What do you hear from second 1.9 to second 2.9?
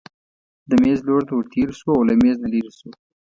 او له مېز نه لیرې شو.